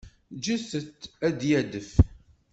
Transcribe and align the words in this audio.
Ǧǧet-t 0.35 1.01
ad 1.27 1.33
d-yadef. 1.39 1.91